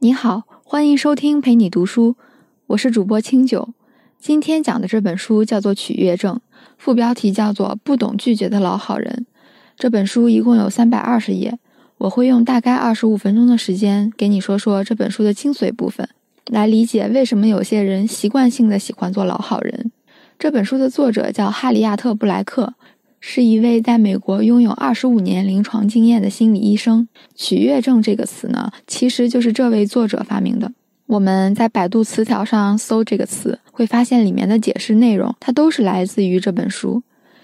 [0.00, 2.14] 你好，欢迎收听陪你读书，
[2.68, 3.70] 我是主播清酒。
[4.16, 6.36] 今天讲的这本书叫做《取悦症》，
[6.76, 9.26] 副标题叫做《不懂拒绝的老好人》。
[9.76, 11.58] 这本书一共有三百二十页，
[11.98, 16.08] 我会用大概二十五分钟的时间给你说说这本书的精髓部分，
[16.46, 19.90] 来理解为什么有些人习惯性的喜欢做老好人。
[20.38, 22.74] 这本书的作者叫哈里亚特·布莱克。
[23.20, 27.08] 是一位在美国拥有二十五年临床经验的心理医生。
[27.34, 30.72] 取悦症这个词呢，其实就是这位作者发明的。
[31.06, 37.02] 我们在百度词条上搜这个词，会发现里面的解释内容，它都是来自于这本书。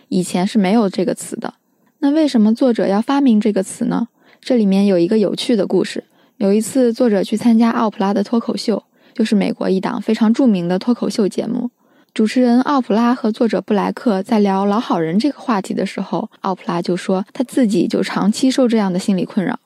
[0.09, 1.55] 以前是没有这个词的。
[2.00, 4.09] 那为什么作者要发明这个词呢？
[4.41, 6.05] 这里面有一个有趣的故事。
[6.36, 11.70] 有一次，作者去参加奥普拉的脱口秀，就是美国一档非常著名的脱口秀节目。
[12.14, 19.58] 主持人奥普拉和作者布莱克在聊老好人这个话题的时候，奥普拉就说他自己就长期受这样的心理困扰。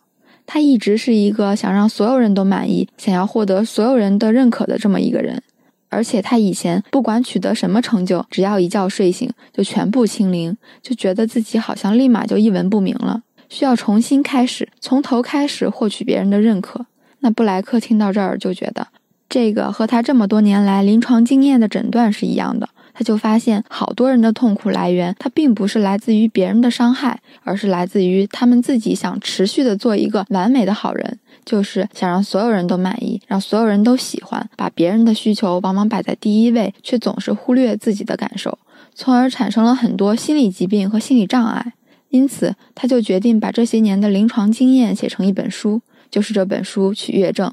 [0.47, 5.43] 他一直是一个想让所有人都满意、想要获得所有人的认可的这么一个人，
[5.91, 16.87] 而且他以前不管取得什么成就，只要一觉睡醒就全部清零，就觉得自己好像立马就一文不名了，需要重新开始，从头开始获取别人的认可。
[17.19, 18.87] 那布莱克听到这儿就觉得。
[19.29, 38.59] 这个和他这么多年来临床经验的诊断是一样的，他就发现好多人的痛苦来源，他并不是来自于别人的伤害，而是来自于他们自己想持续的做一个完美的好人，就是想让所有人都满意，让所有人都喜欢，把别人的需求往往摆在第一位，却总是忽略自己的感受，
[38.95, 41.75] 从而产生了很多心理疾病和心理障碍。
[42.09, 47.51] 因此，他就决定把这些年的临床经验写成一本书，就是这本书《取悦症》。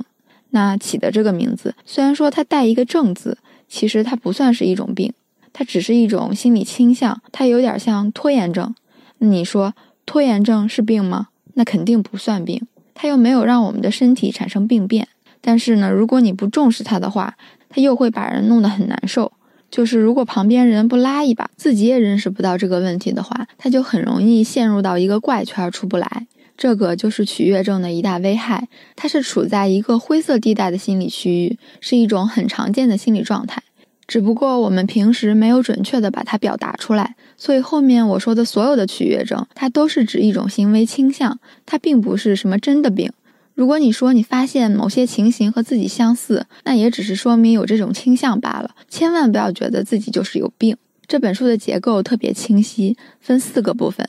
[0.56, 5.12] 那起的这个名字，虽然说它带一个“症”字，其实它不算是一种病，
[5.52, 8.74] 它只是一种心理倾向，它有点像拖延症。
[9.18, 9.74] 那你说
[10.06, 11.28] 拖延症是病吗？
[11.56, 12.62] 那肯定不算病，
[12.94, 15.10] 它又没有让我们的身体产生病变。
[15.42, 17.36] 但是呢，如果你不重视它的话，
[17.68, 19.34] 它又会把人弄得很难受。
[19.70, 26.28] 就是如果旁边人不拉一把，自己也认识不到这个问题的话，它就很容易陷入到一个怪圈出不来。
[26.58, 33.62] 这个就是取悦症的一大危害，它是处在一个灰色地带的心理区域，是一种很常见的心理状态。
[34.08, 43.12] 只不过我们平时没有准确的把它表达出来，所以后面我说的所有的取悦症，它都是指一种行为倾向，它并不是什么真的病。
[43.56, 50.78] 如果你说你发现某些情形和自己相似，那也只是说明有这种倾向罢了，千万不要觉得自己就是有病。
[51.08, 54.08] 这本书的结构特别清晰，分四个部分。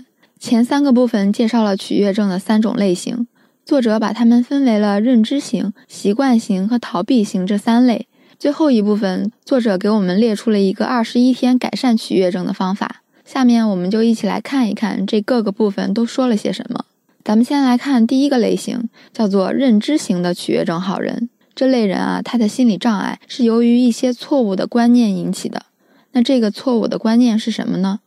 [0.49, 3.27] 前三个部分介绍了取悦症的三种类型，
[3.65, 8.07] 作者把它们分为了认知型、习惯型和逃避型这三类。
[8.39, 13.03] 最后一部分，作者给我们列出了一个二十一天改善取悦症的方法。
[13.25, 16.85] 下面我们就一起来看一看这各个部分都说了些什么。
[17.25, 21.29] 咱们先来看第一个类型，叫做认知型的取悦症好人。
[21.57, 25.67] 这类人啊，他的心理障碍是由于一些错误的观念引起的。
[26.13, 27.99] 那这个错误的观念是什么呢？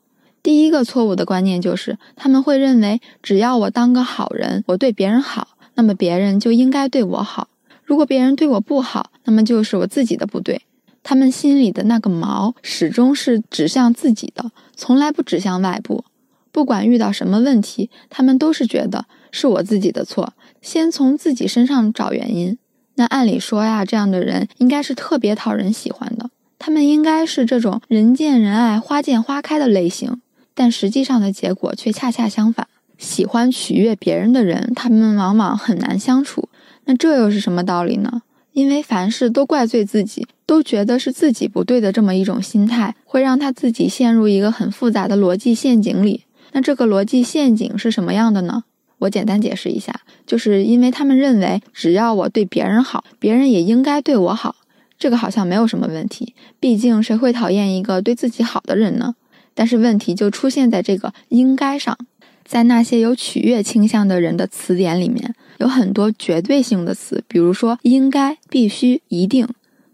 [0.42, 7.50] 第一个错误的观念就是，他们会认为，只要我当个好人，我对别人好，那么别人就应该对我好。
[7.84, 10.62] 如果别人对我不好，那么就是我自己的不对。
[11.02, 16.04] 他们心里的那个矛始终是指向自己的，从来不指向外部。
[16.52, 22.58] 不管遇到什么问题，他们都是觉得是我自己的错，先从自己身上找原因。
[22.96, 30.22] 那按理说呀，这样的人应该是特别讨人喜欢的，他们应该是这种人见人爱、花见花开的类型。
[30.60, 32.68] 但实际上的结果却恰恰相反。
[32.98, 36.50] 喜欢取悦别人的人，他们往往很难相处。
[36.84, 38.24] 那这又是什么道理呢？
[38.52, 46.26] 因为凡事都怪罪自己，都觉得是自己不对的这么一种心态，会让他自己陷入一个很复杂的逻辑陷阱里。
[46.52, 48.66] 那这个逻辑陷阱是什么样的呢？
[48.98, 54.58] 我简单解释一下，就是因为他们认为，只要我对别人好，别人也应该对我好。
[54.98, 59.16] 这个好像没有什么问题，毕竟谁会讨厌一个对自己好的人呢？
[59.60, 61.98] 但是问题就出现在这个“应该”上，
[62.46, 69.46] 在那些有取悦倾向的人的词典里面，有很多绝对性的词，比如说“应该”“必须”“一定”，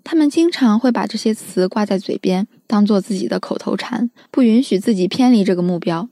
[0.05, 6.07] 他们经常会把这些词挂在嘴边，当做自己的口头禅，不允许自己偏离这个目标。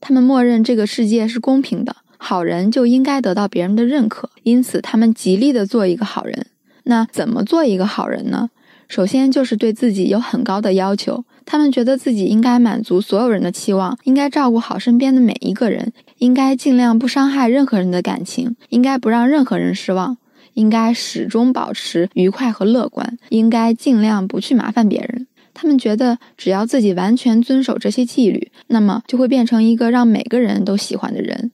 [0.00, 6.46] 他们默认这个世界是公平的，好人就应该得到别人的认可，因此他们极力的做一个好人。
[6.82, 8.50] 那怎么做一个好人呢？
[8.88, 20.16] 首先就是对自己有很高的要求，他们觉得自己应该满足所有人的期望，应该照顾好身边的每一个人，应该尽量不伤害任何人的感情，应该不让任何人失望，
[20.54, 25.26] 应该始终保持愉快和乐观，应该尽量不去麻烦别人。
[25.52, 31.50] 他们觉得只要自己完全遵守这些纪律，那么就会变成一个让每个人都喜欢的人。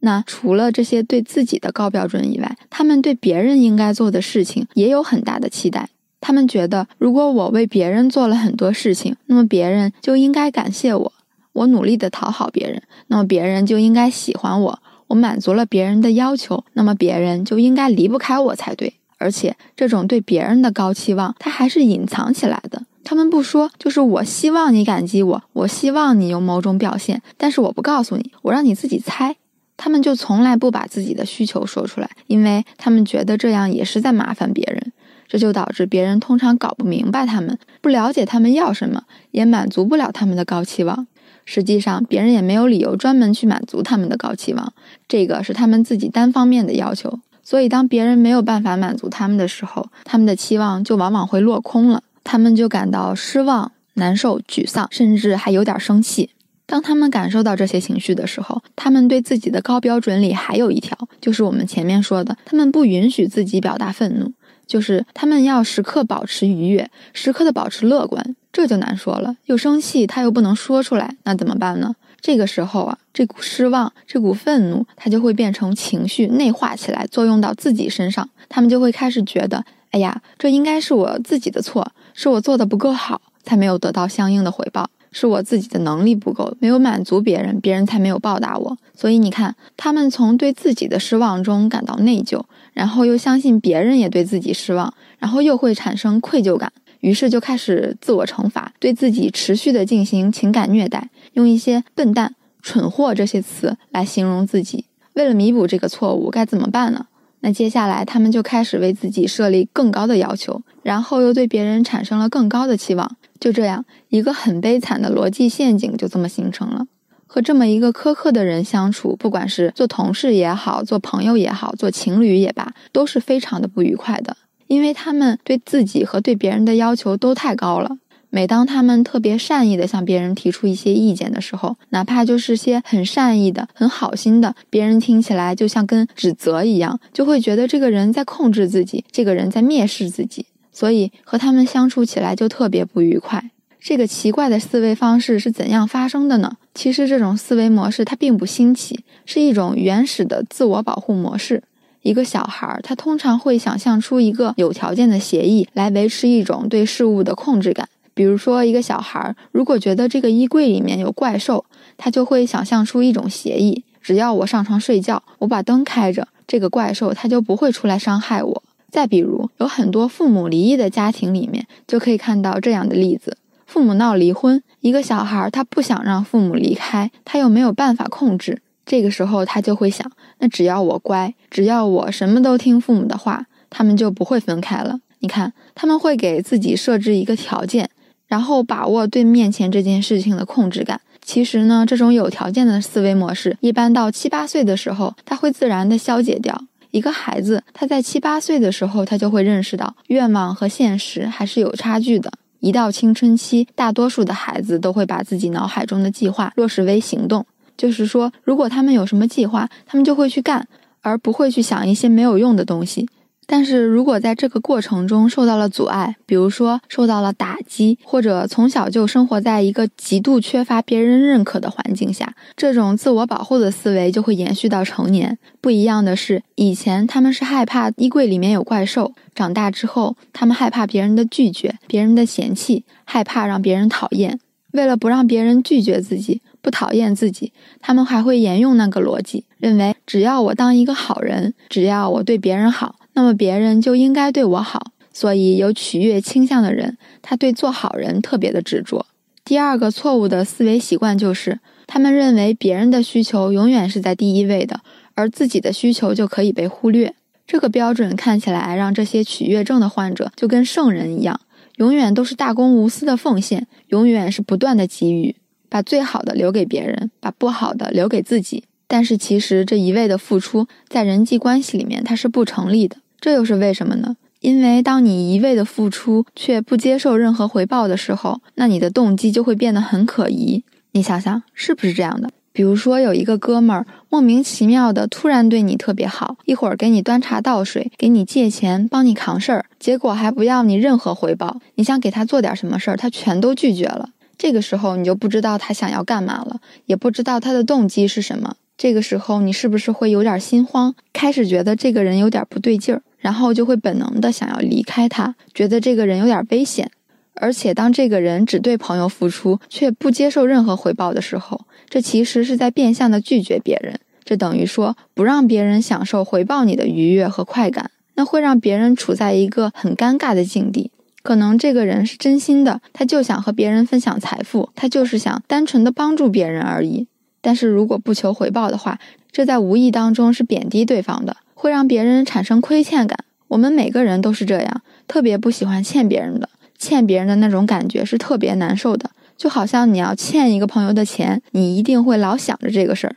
[0.00, 5.90] 那除了这些对自己的高标准以外，他们对别人应该做的事情也有很大的期待。
[6.22, 11.12] 他们觉得，如果我为别人做了很多事情，那么别人就应该感谢我。
[11.52, 14.78] 我努力的讨好别人，那么别人就应该喜欢我。
[15.08, 18.94] 我满足了别人的要求，那么别人就应该离不开我才对。
[19.18, 22.82] 而且，这种对别人的高期望，它还是隐藏起来的。
[23.04, 29.36] 他们不说，就是我希望你感激我，我希望你有某种表现，但是我不告诉你，我让你自己猜。
[29.76, 34.92] 他们就从来不把自己的需求说出来，因为他们觉得这样也是在麻烦别人。
[35.32, 41.06] 这就导致别人通常搞不明白他们，不了解他们要什么，也满足不了他们的高期望。
[41.46, 44.74] 实际上，别人也没有理由专门去满足他们的高期望，
[45.08, 47.18] 这个是他们自己单方面的要求。
[47.42, 56.28] 所以，当别人没有办法满足他们的时候，他们的期望就往往会落空了，他们就感到失望、难受、沮丧，甚至还有点生气。
[56.66, 64.32] 当他们感受到这些情绪的时候，他们对自己的高标准里还有一条，就是我们前面说的，他们不允许自己表达愤怒，
[64.66, 68.36] 就是他们要时刻保持愉悦，时刻的保持乐观。
[68.52, 71.94] 这就难说了，又生气，他又不能说出来，那怎么办呢？
[72.20, 78.28] 这个时候啊，这股失望、这股愤怒，它就会变成情绪内化起来，作用到自己身上。
[78.48, 88.76] 他们就会开始觉得，哎呀，这应该是我自己的错，是我做的不够好，才没有得到相应的回报，是我自己的能力不够，没有满足别人，别人才没有报答我。
[88.94, 92.42] 所以你看，他们从对自己的失望中感到内疚，
[92.72, 96.72] 然后又相信别人也对自己失望，然后又会产生愧疚感。
[97.00, 104.84] 于是就开始自我惩罚，对自己持续的进行情感虐待，用一些笨蛋、蠢货这些词来形容自己。
[105.14, 107.06] 为了弥补这个错误，该怎么办呢？
[107.40, 113.16] 那接下来他们就开始为自己设立更高的要求，然后又对别人产生了更高的期望。
[113.42, 116.86] 就这样，一个很悲惨的逻辑陷阱就这么形成了。
[117.26, 124.36] 和这么一个苛刻的人相处，不管是做同事也好，做朋友也好，做情侣也罢，都是非常的不愉快的。
[124.68, 127.98] 因为他们对自己和对别人的要求都太高了。
[128.30, 143.50] 每当他们特别善意的向别人提出一些意见的时候，哪怕就是些很善意的、很好心的，别人听起来就像跟指责一样，就会觉得这个人在控制自己，这个人在蔑视自己，所以和他们相处起来就特别不愉快。
[143.78, 146.56] 这个奇怪的思维方式是怎样发生的呢？
[146.72, 151.62] 其实这种思维模式它并不新奇，是一种原始的自我保护模式。
[152.02, 157.88] 一个小孩儿，他通常会想象出一个有条件的协议来维持一种对事物的控制感。
[158.14, 161.64] 比如说，一个小孩儿如果觉得这个衣柜里面有怪兽，
[161.96, 168.62] 他就会想象出一种协议：只要我上床睡觉，我把灯开着，这个怪兽它就不会出来伤害我。
[168.92, 178.60] 再比如，有很多父母离异的家庭里面，就可以看到这样的例子：父母闹离婚，一个小孩他不想让父母离开，他又没有办法控制。
[178.84, 185.00] 这个时候，他就会想：那只要我乖，只要我什么都听父母的话，他们就不会分开了。
[185.20, 187.88] 你看，他们会给自己设置一个条件，
[188.26, 191.00] 然后把握对面前这件事情的控制感。
[191.24, 196.64] 其实呢，这种有条件的思维模式，一般到七八岁的时候，他会自然的消解掉。
[196.92, 202.32] 一个孩子，他在七八岁的时候，他就会认识到愿望和现实还是有差距的。
[202.60, 207.44] 一到青春期，大多数的孩子都会把自己脑海中的计划落实为行动。
[207.76, 210.68] 就是说，如果他们有什么计划，他们就会去干，
[211.00, 213.08] 而不会去想一些没有用的东西。
[213.46, 225.38] 但是如果在这个过程中受到了阻碍，比如说受到了打击，或者从小就生活在一个极度缺乏别人认可的环境下，这种自我保护的思维就会延续到成年。
[225.60, 234.38] 不一样的是，以前他们是害怕衣柜里面有怪兽，长大之后，他们害怕别人的拒绝、别人的嫌弃，害怕让别人讨厌。
[234.72, 236.40] 为了不让别人拒绝自己。
[236.62, 244.92] 不讨厌自己，他们还会沿用那个逻辑，认为只要我当一个好人，只要我对别人好，那么别人就应该对我好。
[245.14, 249.04] 所以有取悦倾向的人，他对做好人特别的执着。
[249.44, 254.80] 第二个错误的思维习惯就是，他们认为别人的需求永远是在第一位的，
[255.14, 257.14] 而自己的需求就可以被忽略。
[257.46, 261.38] 这个标准看起来让这些取悦症的患者就跟圣人一样，
[261.76, 265.36] 永远都是大公无私的奉献，永远是不断的给予。
[265.68, 268.64] 把最好的留给别人，把不好的留给自己。
[268.92, 272.98] 但是其实这一味的付出，在人际关系里面它是不成立的。
[273.18, 274.16] 这又是为什么呢？
[274.40, 280.62] 因为当你一味的付出却不接受任何回报的时候，那你的动机就会变得很可疑。
[280.90, 282.28] 你想想是不是这样的？
[282.52, 291.56] 比如说有一个哥们儿莫名其妙的突然对你特别好，一会儿给你端茶倒水，给你借钱，帮你扛事儿，结果还不要你任何回报。
[291.76, 294.10] 你想给他做点什么事儿，他全都拒绝了。
[294.36, 298.56] 这个时候你就不知道他想要干嘛了，也不知道他的动机是什么。
[298.82, 306.90] 这个时候你是不是会有点心慌，开始觉得这个人有点不对劲儿，然后就会本能的想要离开他，觉得这个人有点危险。
[307.34, 314.00] 而且当这个人只对朋友付出，却不接受任何回报的时候，这其实是在变相的拒绝别人。
[314.24, 320.90] 这等于说不让别人享受回报你的愉悦和快感，那会让别人处在一个很尴尬的境地。
[321.22, 327.06] 可能这个人是真心的，他就想和别人分享财富，他就是想单纯的帮助别人而已。
[327.42, 328.98] 但是如果不求回报的话，
[329.30, 333.18] 这在无意当中是贬低对方的，会让别人产生亏欠感。
[333.48, 339.10] 我们每个人都是这样，特别不喜欢欠别人的，欠别人的那种感觉是特别难受的。
[339.36, 343.16] 就好像你要欠一个朋友的钱，你一定会老想着这个事儿。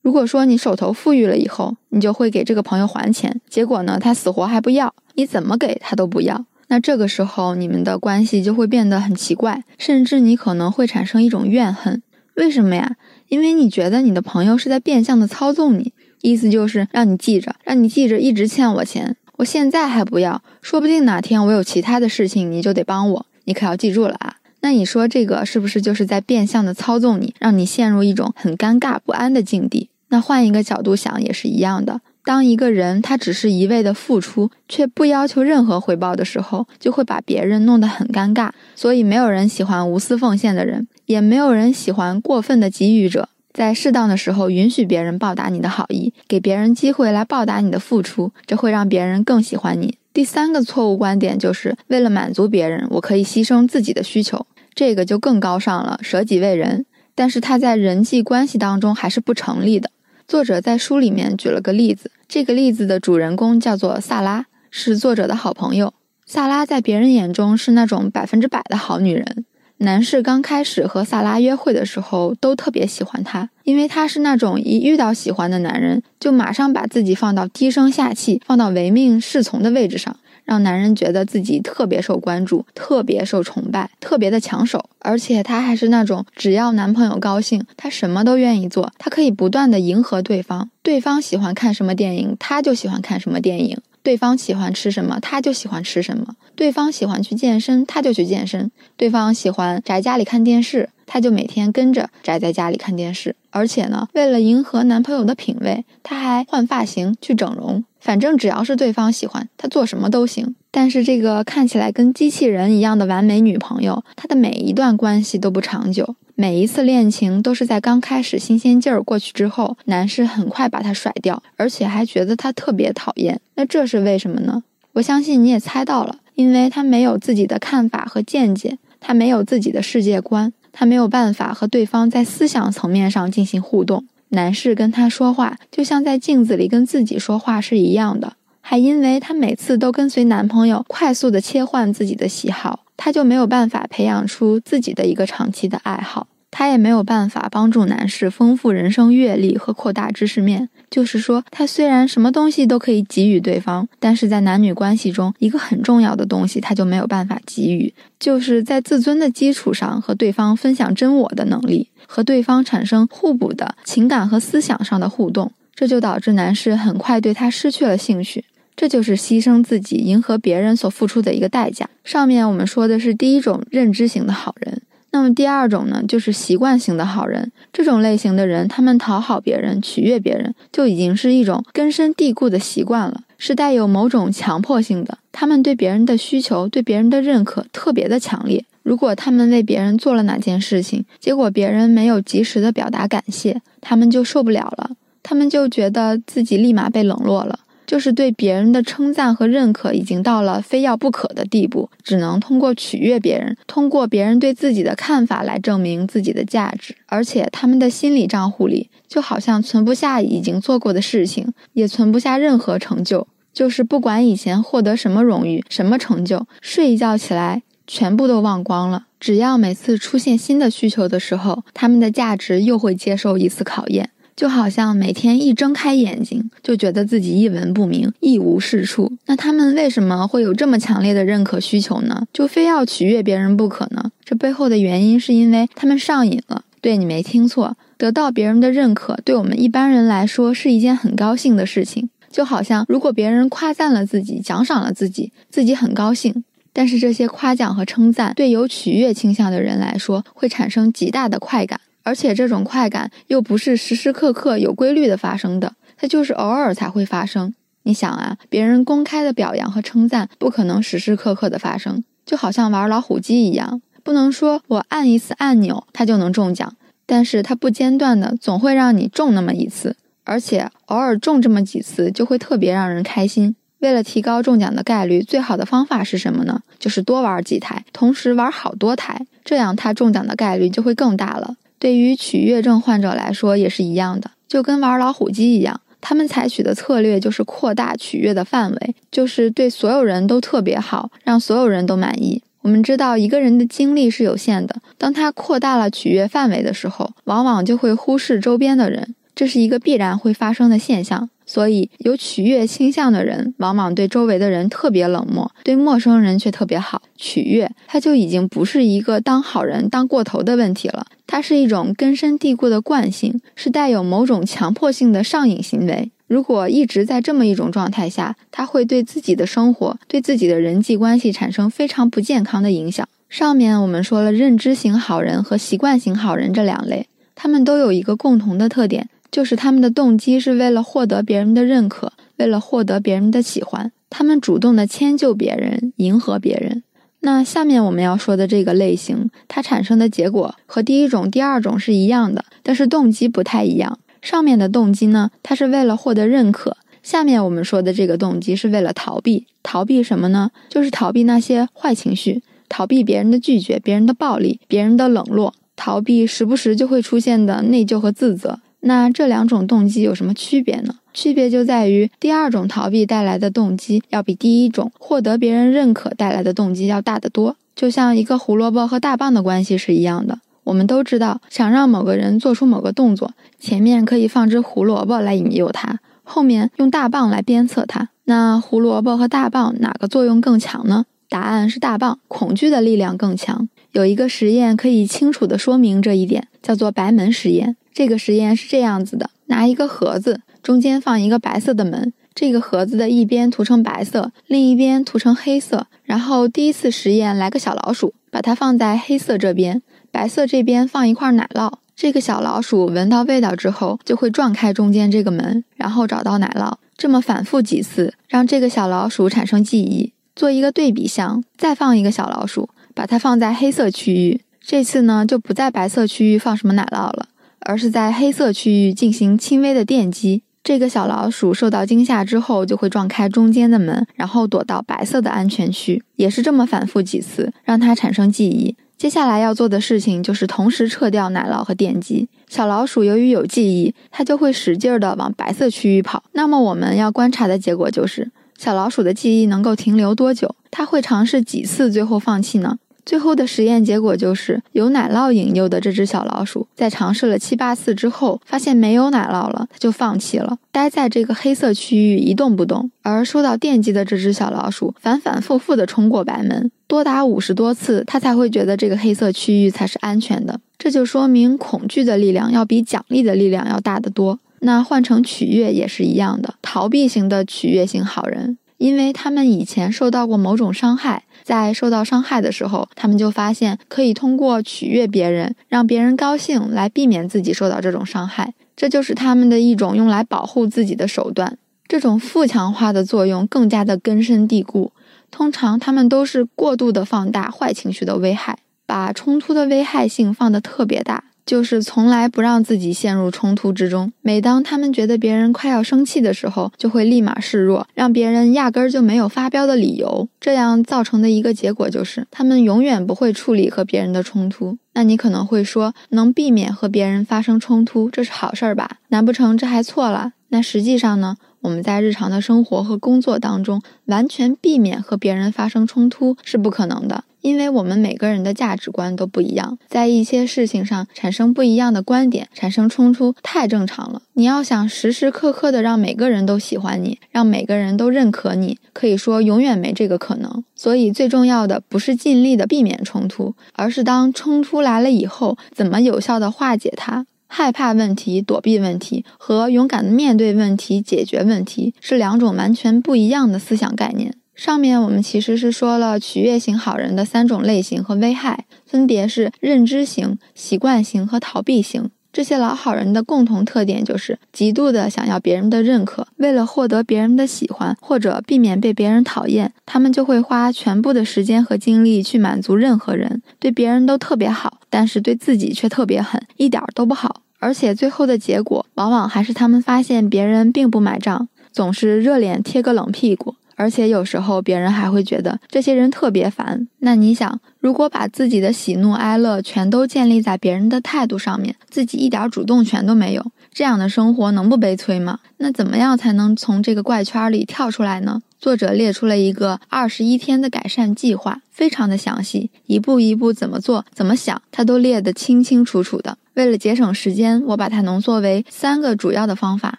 [0.00, 6.44] 如果说你手头富裕了以后，你就会给这个朋友还钱，结果呢，他死活还不要，你怎么给他都不要。
[6.66, 12.02] 那这个时候，你们的关系就会变得很奇怪，甚至你可能会产生一种怨恨。
[12.34, 12.96] 为什么呀？
[13.32, 19.16] 因为你觉得你的朋友是在变相的操纵你，意思就是让你记着，让你记着一直欠我钱。
[19.38, 24.36] 我现在还不要，说不定哪天我有其他的事情，你就得帮我，你可要记住了啊。
[24.60, 29.88] 那你说这个是不是就是在变相的操纵你，让你陷入一种很尴尬不安的境地？
[30.10, 32.02] 那换一个角度想，也是一样的。
[32.24, 38.50] 当一个人他只是一味的付出，却不要求任何回报的时候，就会把别人弄得很尴尬。
[38.76, 43.28] 所以没有人喜欢无私奉献的人，也没有人喜欢过分的给予者。
[43.52, 49.98] 在适当的时候，允许别人报答你的好意，给别人机会来报答你的付出，这会让别人更喜欢你。
[50.14, 56.86] 第三个错误观点就是为了满足别人，我可以牺牲自己的需求，这个就更高尚了，舍己为人。
[57.14, 59.90] 但是他在人际关系当中还是不成立的。
[60.32, 65.92] 作者在书里面举了个例子，这个例子的主人公叫做萨拉，是作者的好朋友。
[66.24, 69.44] 萨拉在别人眼中是那种百分之百的好女人。
[69.76, 80.16] 男士刚开始和萨拉约会的时候，都特别喜欢她，因为她是那种一遇到喜欢的男人，就马上把自己放到低声下气、放到唯命是从的位置上。
[80.44, 103.36] 让男人觉得自己特别受关注，特别受崇拜，特别的抢手，而且她还是那种只要男朋友高兴，她什么都愿意做，她可以不断的迎合对方，对方喜欢看什么电影，她就喜欢看什么电影；对方喜欢吃什么，她就喜欢吃什么；对方喜欢去健身，她就去健身；对方喜欢宅家里看电视，她就每天跟着宅在家里看电视。
[103.50, 107.84] 而且呢，为了迎合男朋友的品味，她还换发型去整容。
[108.02, 110.56] 反正只要是对方喜欢，他做什么都行。
[110.72, 123.40] 但是这个看起来跟机器人一样的完美女朋友，她的每一段关系都不长久，每一次恋情都是在刚开始新鲜劲儿过去之后，男士很快把她甩掉，而且还觉得她特别讨厌。
[123.54, 124.64] 那这是为什么呢？
[124.94, 134.04] 我相信你也猜到了，因为他没有自己的看法和见解，他没有自己的世界观，他没有办法和对方在思想层面上进行互动。
[134.32, 138.34] 男士跟她说话，就像在镜子里跟自己说话是一样的。
[138.60, 146.28] 还因为她每次都跟随男朋友快速的切换自己的喜好，她就没有办法培养出自己的一个长期的爱好。
[146.52, 150.68] 她也没有办法帮助男士丰富人生阅历和扩大知识面。
[150.88, 161.88] 就是说，她虽然什么东西都可以给予对方，但是在男女关系中，一个很重要的东西，她就没有办法给予，就是在自尊的基础上和对方分享真我的能力。
[162.06, 168.44] 和对方产生互补的情感和思想上的互动，这就导致男士很快对他失去了兴趣。
[168.76, 171.88] 这就是牺牲自己迎合别人所付出的一个代价。
[172.04, 174.82] 上面我们说的是第一种认知型的好人，
[175.12, 177.52] 那么第二种呢，就是习惯性的好人。
[177.72, 185.18] 这种类型的人，他们讨好别人、取悦别人，就已经是一种根深蒂固的习惯了，是带有某种强迫性的。
[185.30, 188.64] 他们对别人的需求、对别人的认可特别的强烈。
[188.82, 194.90] 如果他们为别人做了哪件事情，结果别人没有及时的表达感谢，他们就受不了了。
[195.22, 197.60] 他们就觉得自己立马被冷落了，
[197.92, 206.96] 就是对别人的称赞和认可已经到了非要不可的地步，只能通过取悦别人，通过别人对自己的看法来证明自己的价值。
[207.04, 217.60] 而且他们的心理账户里就好像存不下已经做过的事情，也存不下任何成就，就是不管以前获得什么荣誉、什么成就，睡一觉起来。
[217.86, 219.08] 全部都忘光了。
[219.20, 224.08] 只要每次出现新的需求的时候，他们的价值又会接受一次考验。
[224.34, 229.12] 就好像每天一睁开眼睛，就觉得自己一文不名、一无是处。
[229.26, 232.26] 那他们为什么会有这么强烈的认可需求呢？
[232.32, 234.10] 就非要取悦别人不可呢？
[234.24, 236.64] 这背后的原因是因为他们上瘾了。
[236.80, 242.10] 对你没听错，得到别人的认可，对我们一般人来说是一件很高兴的事情。
[242.30, 246.42] 就好像如果别人夸赞了自己、奖赏了自己，自己很高兴。
[246.72, 257.54] 但是这些夸奖和称赞对有取悦倾向的人来说会产生极大的快感，而且这种快感又不是时时刻刻有规律的发生的，它就是偶尔才会发生。
[257.84, 273.56] 你想啊，别人公开的表扬和称赞不可能时时刻刻的发生，就好像玩老虎机一样，不能说我按一次按钮它就能中奖，但是它不间断的总会让你中那么一次，而且偶尔中这么几次就会特别让人开心。
[273.80, 276.62] 为了提高中奖的概率，最好的方法是什么呢？
[276.78, 281.56] 就是多玩几台，同时玩好多台，这样它中奖的概率就会更大了。
[281.82, 285.80] 对于取悦症患者来说也是一样的，就跟玩老虎机一样。
[286.00, 292.40] 他们采取的策略就是扩大取悦的范围，就是对所有人都特别好，让所有人都满意。
[292.60, 301.28] 我们知道一个人的精力是有限的，当他扩大了取悦范围的时候，往往就会忽视周边的人，这是一个必然会发生的现象。
[301.52, 307.02] 所以，有取悦倾向的人，往往对周围的人特别冷漠，对陌生人却特别好。
[307.14, 311.04] 取悦，它就已经不是一个当好人当过头的问题了。
[311.26, 316.10] 它是一种根深蒂固的惯性，是带有某种强迫性的上瘾行为。
[316.26, 323.06] 如果一直在这么一种状态下，他会对自己的生活、对自己的人际关系产生非常不健康的影响。
[323.28, 336.82] 上面我们说了认知型好人和习惯型好人这两类，他们都有一个共同的特点，就是他们的动机是为了获得别人的认可，为了获得别人的喜欢，他们主动的迁就别人，迎合别人。
[337.20, 343.98] 那下面我们要说的这个类型，它产生的结果和第一种、第二种是一样的，但是动机不太一样。
[344.20, 346.72] 上面的动机呢，它是为了获得认可；
[347.02, 349.46] 下面我们说的这个动机是为了逃避。
[349.62, 350.50] 逃避什么呢？
[350.68, 358.60] 就是逃避那些坏情绪，逃避别人的拒绝、别人的暴力、别人的冷落，逃避时不时就会出现的内疚和自责。
[358.84, 360.96] 那这两种动机有什么区别呢？
[361.14, 367.56] 区别就在于，第二种逃避带来的动机要比第一种获得别人认可带来的动机要大得多。
[367.76, 370.38] 就像一个胡萝卜和大棒的关系是一样的。
[370.64, 378.08] 我们都知道，想让某个人做出某个动作，前面可以放只胡萝卜来引诱他，后面用大棒来鞭策他。
[378.24, 381.06] 那胡萝卜和大棒哪个作用更强呢？
[381.28, 383.68] 答案是大棒，恐惧的力量更强。
[383.92, 387.76] 有一个实验可以清楚地说明这一点，叫做白门实验。
[387.92, 395.86] 这个实验是这样子的：拿一个盒子，中间放一个白色的门，这个盒子的一边涂成白色，另一边涂成黑色。
[396.04, 401.70] 然后第一次实验来个小老鼠，把它放在黑色这边，白色这边放一块奶酪。
[401.94, 406.72] 这个小老鼠闻到味道之后，就会撞开中间这个门，然后找到奶酪。
[406.96, 410.14] 这么反复几次，让这个小老鼠产生记忆。
[410.34, 417.28] 做一个对比项，再放一个小老鼠，把它放在黑色区域，这次呢就不在白色区域放什么奶酪了。
[417.64, 420.42] 而是在黑色区域进行轻微的电击。
[420.64, 426.02] 这个小老鼠受到惊吓之后，就会撞开中间的门，然后躲到白色的安全区。
[426.16, 428.74] 也是这么反复几次，让它产生记忆。
[428.98, 432.28] 接下来要做的事情就是同时撤掉奶酪和电击。
[432.48, 436.24] 小老鼠由于有记忆，它就会使劲儿的往白色区域跑。
[436.32, 438.30] 那么我们要观察的结果就是，
[438.62, 440.54] 小老鼠的记忆能够停留多久？
[440.70, 442.78] 它会尝试几次，最后放弃呢？
[443.04, 452.88] 最后的实验结果就是，有奶酪引诱的这只小老鼠，在尝试了七八次之后，发现没有奶酪了，它就放弃了，待在这个黑色区域一动不动。
[453.02, 460.60] 而受到电击的这只小老鼠，反反复复地冲过白门，多达五十多次，它才会觉得这个黑色区域才是安全的。
[460.78, 464.38] 这就说明恐惧的力量要比奖励的力量要大得多。
[464.64, 468.58] 那换成取悦也是一样的，逃避型的取悦型好人。
[468.78, 481.58] 因为他们以前受到过某种伤害，在受到伤害的时候，他们就发现可以通过取悦别人，让别人高兴来避免自己受到这种伤害，这就是他们的一种用来保护自己的手段。
[481.86, 484.92] 这种负强化的作用更加的根深蒂固，
[485.30, 491.24] 通常他们都是过度的放大坏情绪的危害，把冲突的危害性放得特别大。
[491.44, 494.12] 就是从来不让自己陷入冲突之中。
[494.22, 500.28] 每当他们觉得别人快要生气的时候，就会立马示弱，让别人压根儿就没有发飙的理由。
[500.40, 504.78] 这样造成的一个结果就是，他们永远不会处理和别人的冲突。
[504.94, 508.98] 那你可能会说，能避免和别人发生冲突，这是好事儿吧？
[509.08, 510.32] 难不成这还错了？
[510.48, 511.36] 那实际上呢？
[511.62, 517.24] 我们在日常的生活和工作当中，完全避免和别人发生冲突是不可能的。
[517.40, 524.22] 因为我们每个人的价值观都不一样，在一些事情上产生不一样的观点，产生冲突太正常了。
[524.34, 530.62] 你要想时时刻刻的让每个人都喜欢你，让每个人都认可你，可以说永远没这个可能。
[530.76, 537.26] 所以最重要的不是尽力的避免冲突，而是当冲突来了以后，怎么有效的化解它。
[537.54, 544.34] 害怕问题、躲避问题和勇敢的面对问题、解决问题是两种完全不一样的思想概念。
[544.54, 552.08] 上面我们其实是说了取悦型好人的三种类型和危害，分别是认知型、习惯型和逃避型。
[552.32, 567.42] 这些老好人的共同特点就是极度的想要别人的认可，为了获得别人的喜欢或者避免被别人讨厌，他们就会花全部的时间和精力去满足任何人，对别人都特别好，但是对自己却特别狠，一点都不好。
[567.58, 573.54] 而且最后的结果往往还是他们发现别人并不买账，总是热脸贴个冷屁股。
[573.76, 576.86] 而且有时候别人还会觉得这些人特别烦。
[576.98, 585.40] 那你想，如果把自己的喜怒哀乐全都建立在别人的态度上面，自己一点主动权都没有，这样的生活能不悲催吗？
[585.58, 588.40] 那怎么样才能从这个怪圈里跳出来呢？
[588.58, 596.38] 作者列出了一个二十一天的改善计划，非常的详细，一步一步怎么做、怎么想，他都列得清清楚楚的。
[596.54, 599.98] 为了节省时间，我把它浓缩为三个主要的方法，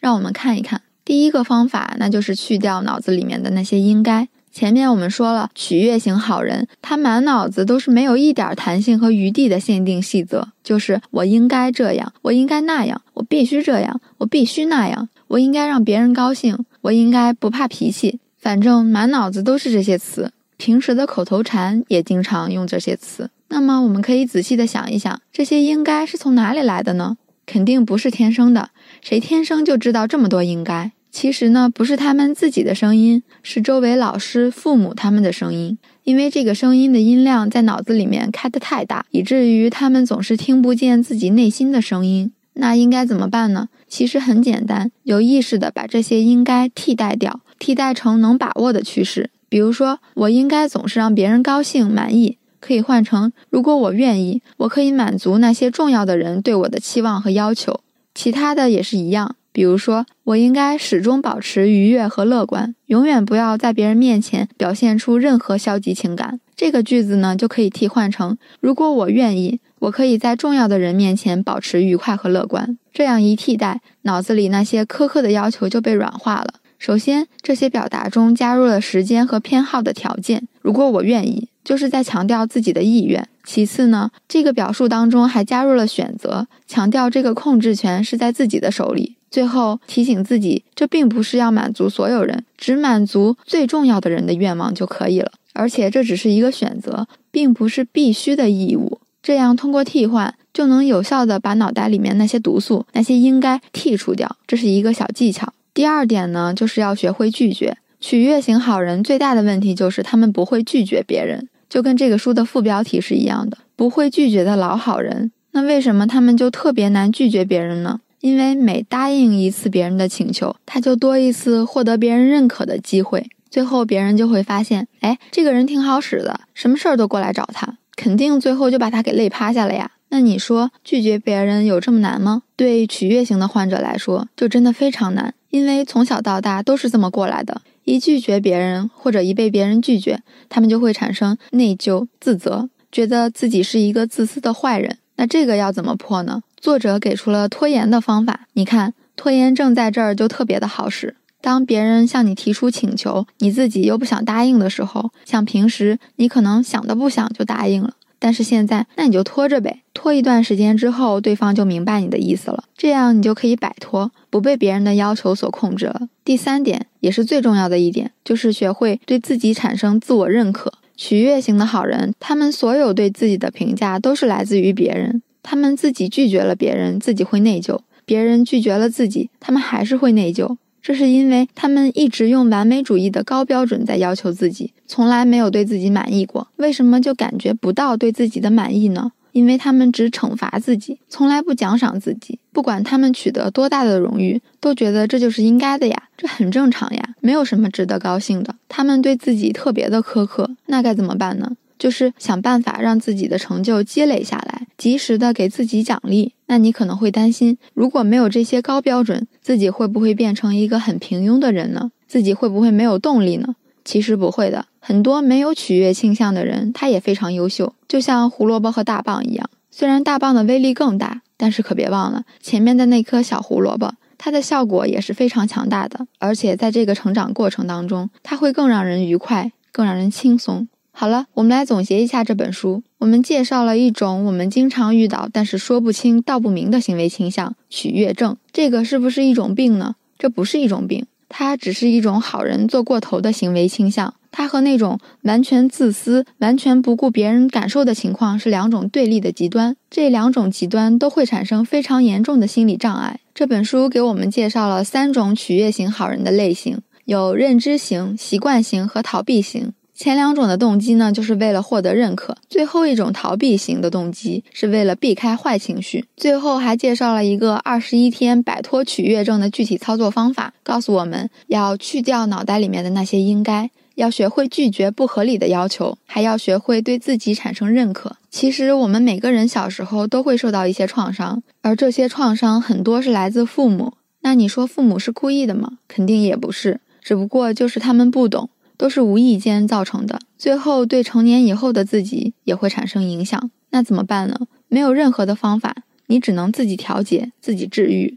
[0.00, 0.80] 让我们看一看。
[1.08, 4.28] 第一个方法，那就是去掉脑子里面的那些应该。
[4.52, 20.30] 前面我们说了，取悦型好人，他满脑子都是没有一点弹性和余地的限定细则，就是我应该这样，我应该那样，我必须这样，我必须那样，我应该让别人高兴，我应该不怕脾气，反正满脑子都是这些词。
[20.58, 23.30] 平时的口头禅也经常用这些词。
[23.48, 27.16] 那么我们可以仔细的想一想，这些应该是从哪里来的呢？
[27.46, 28.68] 肯定不是天生的，
[29.00, 30.92] 谁天生就知道这么多应该？
[31.10, 35.78] 其实呢，不是他们自己的声音，是周围老师、父母他们的声音。
[36.04, 42.32] 因为这个声音的音量在脑子里面开得太大，以至于他们总是听不见自己内心的声音。
[42.54, 43.68] 那应该怎么办呢？
[43.86, 49.30] 其实很简单，有意识的把这些应该替代掉，替代成能把握的趋势。
[49.48, 57.80] 比如说，我应该总是让别人高兴、满意，可以换成如果我愿意，我可以满足那些重要的人对我的期望和要求。
[58.14, 59.36] 其他的也是一样。
[59.58, 66.38] 比如说，我应该始终保持愉悦和乐观，永远不要在别人面前表现出任何消极情感。
[66.54, 72.78] 这个句子呢，就可以替换成：如果我愿意，我可以在重要的人面前保持愉快和乐观。
[72.92, 76.54] 这样一替代，脑子里那些苛刻的要求就被软化了。
[76.78, 80.46] 首先，这些表达中加入了时间和偏好的条件。
[80.62, 83.26] 如果我愿意，就是在强调自己的意愿。
[83.42, 89.16] 其次呢，这个表述当中还加入了选择，强调这个控制权是在自己的手里。
[89.30, 95.32] 最后提醒自己，这并不是要满足所有人，只满足最重要的人的愿望就可以了。
[95.52, 99.00] 而且这只是一个选择，并不是必须的义务。
[99.20, 104.36] 这样通过替换，就能有效的把脑袋里面那些毒素、那些应该剔除掉。
[104.46, 105.52] 这是一个小技巧。
[105.74, 107.76] 第二点呢，就是要学会拒绝。
[108.00, 115.32] 取悦型好人最大的问题就是他们不会拒绝别人，就跟这个书的副标题是一样的，不会拒绝的老好人。
[115.50, 118.00] 那为什么他们就特别难拒绝别人呢？
[118.20, 123.28] 因为每答应一次别人的请求，他就多一次获得别人认可的机会。
[123.50, 129.90] 最后别人就会发现，哎，这个人挺好使的，什么事儿都过来找他，肯定最后就把他给累趴下了呀。
[130.10, 132.42] 那你说拒绝别人有这么难吗？
[132.56, 137.62] 对取悦型的患者来说，就真的非常难，因为从小到大都是这么过来的。
[137.84, 144.98] 一拒绝别人或者一被别人拒绝，他们就会产生内疚、自责，觉得自己是一个自私的坏人。
[145.16, 146.42] 那这个要怎么破呢？
[146.60, 148.46] 作者给出了拖延的方法。
[148.52, 151.16] 你看，拖延症在这儿就特别的好使。
[151.40, 159.82] 当别人向你提出请求，你自己又不想答应的时候，像平时你可能想都不想就答应了，但是现在，那你就拖着呗。
[159.94, 166.08] 拖一段时间之后，对方就明白你的意思了，这样你就可以摆脱，不被别人的要求所控制了。
[166.24, 170.72] 第三点，也是最重要的一点，就是学会对自己产生自我认可。
[170.96, 175.22] 取悦型的好人，他们所有对自己的评价都是来自于别人。
[175.50, 180.58] 他们自己拒绝了别人，自己会内疚；别人拒绝了自己，他们还是会内疚。
[180.82, 186.48] 这是因为他们一直用完美主义的高标准在要求自己，从来没有对自己满意过。
[186.56, 189.12] 为什么就感觉不到对自己的满意呢？
[189.32, 192.38] 因为他们只惩罚自己，从来不奖赏自己。
[192.52, 198.54] 不管他们取得多大的荣誉，都觉得这就是应该的呀，这很正常呀，没有什么值得高兴的。
[198.68, 201.52] 他们对自己特别的苛刻，那该怎么办呢？
[201.78, 206.34] 就是想办法让自己的成就积累下来，及时的给自己奖励。
[206.46, 211.90] 那你可能会担心，如果没有这些高标准，自己会不会变成一个很平庸的人呢？
[212.06, 213.54] 自己会不会没有动力呢？
[213.84, 219.48] 其实不会的，很多没有取悦倾向的人，他也非常优秀，就像胡萝卜和大棒一样。
[219.70, 226.06] 虽然大棒的威力更大，但是可别忘了前面的那颗小胡萝卜，它的效果也是非常强大的。
[226.18, 230.68] 而且在这个成长过程当中，它会更让人愉快，更让人轻松。
[231.00, 232.82] 好了，我们来总结一下这本书。
[232.98, 238.36] 我们介绍了一种我们经常遇到但是说不清道不明的行为倾向——取悦症。
[238.50, 239.94] 这个是不是一种病呢？
[240.18, 241.06] 这不是一种病。
[241.28, 249.76] 它只是一种好人做过头的行为倾向，它和那种完全自私、完全不顾别人感受的情况是两种对立的极端。
[249.88, 253.20] 这两种极端都会产生非常严重的心理障碍。
[253.32, 259.72] 这本书给我们介绍了三种取悦型好人的类型，有认知型、习惯型和逃避型。
[259.98, 266.04] 前两种的动机呢，就是为了获得认可；最后一种逃避型的动机是为了避开坏情绪。
[266.16, 278.14] 最后还介绍了一个二十一天摆脱取悦症的具体操作方法，告诉我们要去掉脑袋里面的那些应该，要学会拒绝不合理的要求，还要学会对自己产生认可。
[278.30, 283.94] 其实我们每个人小时候都会受到一些创伤，而这些创伤很多是来自父母。
[284.20, 285.78] 那你说父母是故意的吗？
[285.88, 288.48] 肯定也不是，只不过就是他们不懂。
[288.78, 293.50] 都是无意间造成的，最后对成年以后的自己也会产生影响。
[293.70, 294.46] 那怎么办呢？
[294.68, 298.16] 没有任何的方法，你只能自己调节、自己治愈。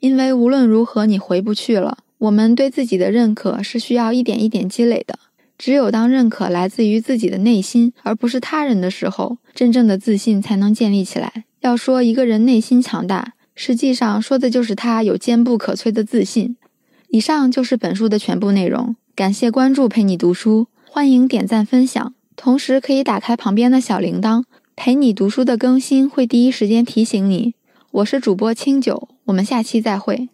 [0.00, 1.98] 因为无论如何，你回不去了。
[2.18, 5.18] 我们对自己的认可是需要一点一点积累的。
[5.56, 11.44] 只有当认可来自于自己的内心，而不是他人的时候，真正的自信才能建立起来。
[11.60, 16.56] 要说一个人内心强大，实际上说的就是他有坚不可摧的自信。
[17.08, 18.94] 以上就是本书的全部内容。
[19.18, 24.44] 感谢关注，陪你读书，欢迎点赞分享，同时可以打开旁边的小铃铛，
[24.76, 27.56] 陪你读书的更新会第一时间提醒你。
[27.90, 30.28] 我是主播清酒，我们下期再会。